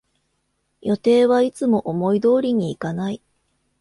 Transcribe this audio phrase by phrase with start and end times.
[0.81, 3.21] 予定はいつも思い通りにいかない